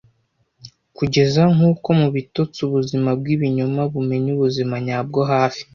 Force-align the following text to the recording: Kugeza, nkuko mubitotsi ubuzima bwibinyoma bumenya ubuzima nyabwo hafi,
Kugeza, 0.97 1.41
nkuko 1.55 1.87
mubitotsi 1.99 2.59
ubuzima 2.67 3.09
bwibinyoma 3.19 3.81
bumenya 3.93 4.29
ubuzima 4.35 4.75
nyabwo 4.85 5.19
hafi, 5.31 5.61